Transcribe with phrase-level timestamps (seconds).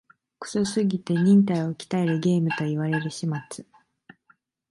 [0.39, 3.63] クソすぎて忍耐を鍛えるゲームと言われる始末